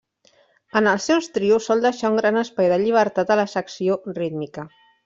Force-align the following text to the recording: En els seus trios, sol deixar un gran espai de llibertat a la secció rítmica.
En 0.79 0.89
els 0.91 1.05
seus 1.09 1.27
trios, 1.35 1.67
sol 1.69 1.85
deixar 1.85 2.11
un 2.15 2.19
gran 2.23 2.43
espai 2.43 2.73
de 2.75 2.83
llibertat 2.87 3.37
a 3.37 3.41
la 3.43 3.49
secció 3.57 4.05
rítmica. 4.21 4.71